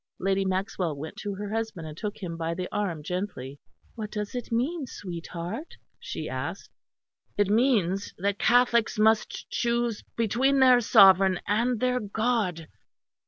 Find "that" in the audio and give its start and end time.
8.17-8.39